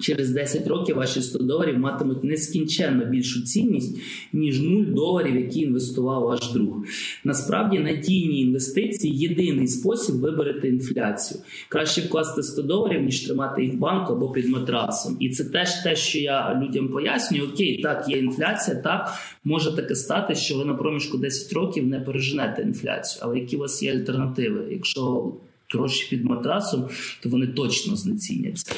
Через 0.00 0.30
10 0.30 0.66
років 0.66 0.96
ваші 0.96 1.22
100 1.22 1.38
доларів 1.38 1.78
матимуть 1.78 2.24
нескінченно 2.24 3.04
більшу 3.04 3.42
цінність, 3.42 4.00
ніж 4.32 4.60
0 4.60 4.84
доларів, 4.84 5.36
які 5.36 5.60
інвестував 5.60 6.22
ваш 6.22 6.52
друг. 6.52 6.84
Насправді 7.24 7.78
надійні 7.78 8.40
інвестиції 8.40 9.18
єдиний 9.18 9.68
спосіб 9.68 10.16
виберете 10.16 10.68
інфляцію. 10.68 11.40
Краще 11.68 12.00
вкласти 12.00 12.42
100 12.42 12.62
доларів, 12.62 13.02
ніж 13.02 13.20
тримати 13.20 13.64
їх 13.64 13.74
в 13.74 13.78
банку 13.78 14.12
або 14.12 14.30
під 14.30 14.48
матрасом. 14.48 15.16
І 15.20 15.30
це 15.30 15.44
теж 15.44 15.82
те, 15.82 15.96
що 15.96 16.18
я 16.18 16.62
людям 16.62 16.88
пояснюю. 16.88 17.48
Окей, 17.52 17.82
так, 17.82 18.08
є 18.08 18.18
інфляція, 18.18 18.76
так 18.76 19.10
може 19.44 19.76
таке 19.76 19.94
стати, 19.94 20.34
що 20.34 20.58
ви 20.58 20.64
на 20.64 20.74
проміжку 20.74 21.18
10 21.18 21.52
років 21.52 21.86
не 21.86 22.00
переженете 22.00 22.62
інфляцію. 22.62 23.20
Але 23.24 23.38
які 23.38 23.56
у 23.56 23.58
вас 23.58 23.82
є 23.82 23.92
альтернативи? 23.92 24.68
Якщо 24.70 25.32
гроші 25.74 26.06
під 26.10 26.24
матрасом, 26.24 26.88
то 27.22 27.28
вони 27.28 27.46
точно 27.46 27.96
знеціняться. 27.96 28.74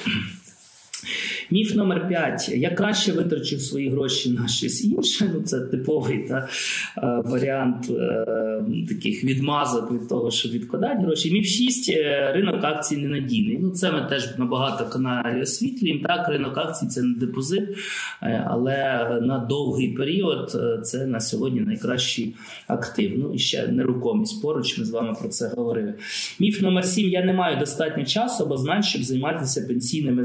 Міф 1.51 1.75
номер 1.75 2.09
5. 2.09 2.49
Я 2.49 2.71
краще 2.71 3.13
витрачу 3.13 3.59
свої 3.59 3.91
гроші 3.91 4.31
на 4.31 4.49
щось 4.49 4.85
інше. 4.85 5.31
Ну 5.35 5.43
це 5.43 5.61
типовий 5.61 6.19
та, 6.29 6.49
е, 6.99 7.23
варіант 7.25 7.91
е, 7.91 8.27
таких 8.89 9.25
відмазок 9.25 9.93
від 9.93 10.09
того, 10.09 10.31
що 10.31 10.49
відкладати 10.49 11.03
гроші. 11.03 11.33
Міф 11.33 11.47
6. 11.47 11.91
Е, 11.91 12.33
ринок 12.33 12.65
акцій 12.65 12.97
ненадійний. 12.97 13.59
Ну 13.63 13.71
це 13.71 13.93
ми 13.93 14.07
теж 14.11 14.39
на 14.39 14.45
багато 14.45 14.91
каналів 14.91 15.43
освітлюємо. 15.43 16.01
Так, 16.07 16.29
ринок 16.29 16.59
акцій 16.59 16.87
це 16.87 17.03
не 17.03 17.15
депозит, 17.15 17.69
але 18.47 18.77
на 19.23 19.39
довгий 19.39 19.89
період 19.89 20.61
це 20.85 21.07
на 21.07 21.21
сьогодні 21.21 21.61
найкращий 21.61 22.35
актив. 22.67 23.13
Ну 23.17 23.35
і 23.35 23.39
ще 23.39 23.67
нерухомість 23.67 24.43
поруч. 24.43 24.79
Ми 24.79 24.85
з 24.85 24.91
вами 24.91 25.15
про 25.21 25.29
це 25.29 25.53
говорили. 25.57 25.95
Міф 26.41 26.63
номер 26.63 26.85
7. 26.85 27.09
Я 27.09 27.25
не 27.25 27.33
маю 27.33 27.59
достатньо 27.59 28.05
часу 28.05 28.45
або 28.45 28.57
знань, 28.57 28.83
щоб 28.83 29.03
займатися 29.03 29.65
пенсійними 29.69 30.25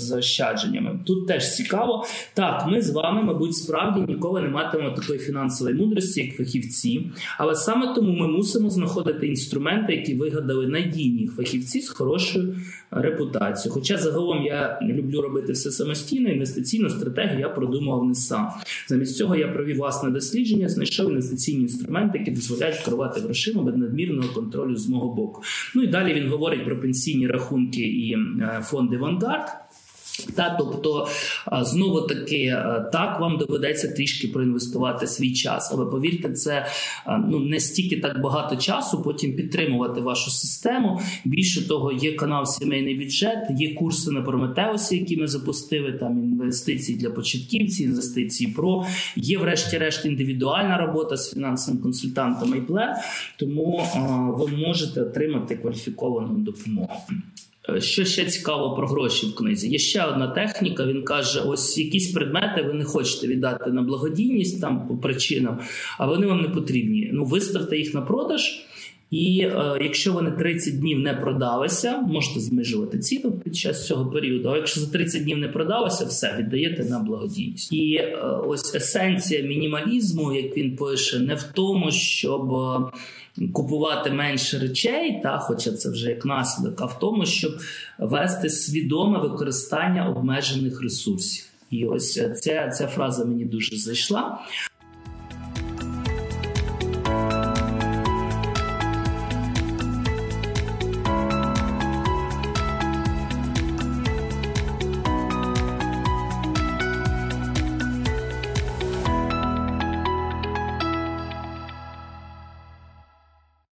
заощадженнями. 0.00 0.98
Тут 1.04 1.26
теж 1.26 1.54
цікаво. 1.54 2.04
Так, 2.34 2.66
ми 2.70 2.82
з 2.82 2.90
вами, 2.90 3.22
мабуть, 3.22 3.54
справді 3.54 4.12
ніколи 4.12 4.42
не 4.42 4.48
матимемо 4.48 4.90
такої 4.90 5.18
фінансової 5.18 5.76
мудрості, 5.76 6.20
як 6.20 6.36
фахівці. 6.36 7.10
Але 7.38 7.54
саме 7.54 7.94
тому 7.94 8.12
ми 8.12 8.28
мусимо 8.28 8.70
знаходити 8.70 9.26
інструменти, 9.26 9.94
які 9.94 10.14
вигадали 10.14 10.66
надійні 10.66 11.26
фахівці 11.26 11.80
з 11.80 11.88
хорошою 11.88 12.56
репутацією. 12.90 13.74
Хоча 13.74 13.96
загалом 13.96 14.44
я 14.44 14.78
люблю 14.82 15.20
робити 15.20 15.52
все 15.52 15.70
самостійно, 15.70 16.28
інвестиційну 16.28 16.90
стратегію 16.90 17.40
я 17.40 17.48
продумував 17.48 18.04
не 18.04 18.14
сам. 18.14 18.48
Замість 18.86 19.16
цього 19.16 19.36
я 19.36 19.48
провів 19.48 19.76
власне 19.76 20.10
дослідження, 20.10 20.68
знайшов 20.68 21.10
інвестиційні 21.10 21.62
інструменти, 21.62 22.18
які 22.18 22.30
дозволяють 22.30 22.76
керувати 22.76 23.20
грошима 23.20 23.62
без 23.62 23.76
надмірного 23.76 24.28
контролю 24.34 24.76
з 24.76 24.88
мого 24.88 25.14
боку. 25.14 25.42
Ну 25.74 25.82
і 25.82 25.86
далі 25.86 26.14
він 26.14 26.28
говорить 26.28 26.64
про 26.64 26.80
пенсійні 26.80 27.26
рахунки 27.26 27.80
і 27.80 28.12
е, 28.12 28.60
фонди 28.64 28.96
Vanguard. 28.96 29.46
Та, 30.34 30.56
тобто, 30.58 31.08
знову 31.62 32.00
таки, 32.00 32.56
так 32.92 33.20
вам 33.20 33.38
доведеться 33.38 33.88
трішки 33.88 34.28
проінвестувати 34.28 35.06
свій 35.06 35.32
час, 35.32 35.70
але 35.72 35.86
повірте, 35.86 36.32
це 36.32 36.66
ну 37.28 37.40
не 37.40 37.60
стільки 37.60 38.00
так 38.00 38.20
багато 38.20 38.56
часу. 38.56 39.02
Потім 39.02 39.36
підтримувати 39.36 40.00
вашу 40.00 40.30
систему. 40.30 41.00
Більше 41.24 41.68
того, 41.68 41.92
є 41.92 42.12
канал 42.12 42.46
Сімейний 42.46 42.94
бюджет, 42.94 43.38
є 43.56 43.74
курси 43.74 44.10
на 44.10 44.22
Прометеусі, 44.22 44.96
які 44.96 45.16
ми 45.16 45.26
запустили. 45.26 45.92
Там 45.92 46.18
інвестиції 46.18 46.98
для 46.98 47.10
початківців, 47.10 47.88
інвестиції 47.88 48.52
про 48.52 48.86
є, 49.16 49.38
врешті-решт, 49.38 50.04
індивідуальна 50.04 50.78
робота 50.78 51.16
з 51.16 51.32
фінансовим 51.34 51.82
консультантом 51.82 52.54
і 52.56 52.60
пле. 52.60 53.02
Тому 53.36 53.82
ви 54.38 54.56
можете 54.56 55.02
отримати 55.02 55.56
кваліфіковану 55.56 56.38
допомогу. 56.38 56.92
Е, 57.76 57.80
що 57.80 58.04
ще 58.04 58.24
цікаво 58.24 58.76
про 58.76 58.88
гроші 58.88 59.26
в 59.26 59.34
книзі? 59.34 59.68
Є 59.68 59.78
ще 59.78 60.04
одна 60.04 60.28
техніка. 60.28 60.86
Він 60.86 61.02
каже: 61.02 61.40
ось 61.40 61.78
якісь 61.78 62.12
предмети 62.12 62.62
ви 62.62 62.72
не 62.72 62.84
хочете 62.84 63.26
віддати 63.26 63.70
на 63.70 63.82
благодійність 63.82 64.60
там 64.60 64.88
по 64.88 64.96
причинам, 64.96 65.58
а 65.98 66.06
вони 66.06 66.26
вам 66.26 66.42
не 66.42 66.48
потрібні. 66.48 67.10
Ну, 67.12 67.24
виставте 67.24 67.78
їх 67.78 67.94
на 67.94 68.02
продаж. 68.02 68.64
І 69.10 69.40
е, 69.40 69.78
якщо 69.80 70.12
вони 70.12 70.30
30 70.30 70.80
днів 70.80 70.98
не 70.98 71.14
продалися, 71.14 71.98
можете 71.98 72.40
знижувати 72.40 72.98
ціну 72.98 73.32
під 73.32 73.56
час 73.56 73.86
цього 73.86 74.10
періоду. 74.10 74.48
А 74.48 74.56
якщо 74.56 74.80
за 74.80 74.86
30 74.92 75.22
днів 75.22 75.38
не 75.38 75.48
продалося, 75.48 76.04
все 76.04 76.36
віддаєте 76.38 76.84
на 76.84 76.98
благодійність. 76.98 77.72
І 77.72 77.94
е, 77.94 78.16
ось 78.46 78.74
есенція 78.74 79.42
мінімалізму, 79.42 80.32
як 80.32 80.56
він 80.56 80.76
пише, 80.76 81.18
не 81.18 81.34
в 81.34 81.42
тому, 81.42 81.90
щоб 81.90 82.52
е, 82.52 83.46
купувати 83.52 84.10
менше 84.10 84.58
речей, 84.58 85.20
та 85.22 85.38
хоча 85.38 85.72
це 85.72 85.90
вже 85.90 86.10
як 86.10 86.24
наслідок, 86.24 86.80
а 86.80 86.84
в 86.84 86.98
тому, 86.98 87.26
щоб 87.26 87.52
вести 87.98 88.50
свідоме 88.50 89.18
використання 89.18 90.08
обмежених 90.08 90.82
ресурсів. 90.82 91.44
І 91.70 91.84
ось 91.84 92.12
ця, 92.40 92.68
ця 92.68 92.86
фраза 92.86 93.24
мені 93.24 93.44
дуже 93.44 93.76
зайшла. 93.76 94.38